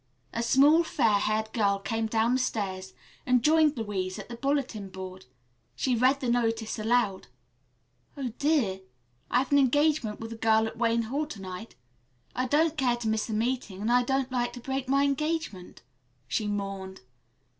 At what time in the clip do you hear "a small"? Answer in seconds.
0.33-0.83